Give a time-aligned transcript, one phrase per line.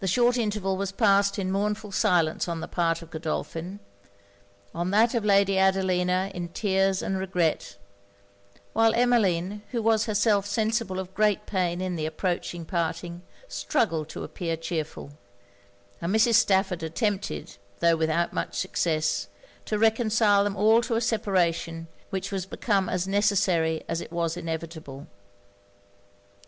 [0.00, 3.78] The short interval was passed in mournful silence on the part of Godolphin
[4.74, 7.76] on that of Lady Adelina, in tears and regret;
[8.72, 14.24] while Emmeline, who was herself sensible of great pain in the approaching parting, struggled to
[14.24, 15.12] appear chearful;
[16.00, 16.34] and Mrs.
[16.34, 19.28] Stafford attempted, tho' without much success,
[19.66, 24.36] to reconcile them all to a separation which was become as necessary as it was
[24.36, 25.06] inevitable.